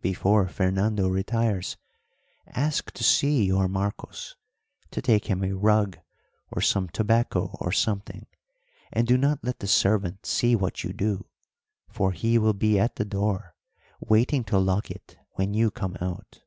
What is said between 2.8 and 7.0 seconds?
to see your Marcos, to take him a rug, or some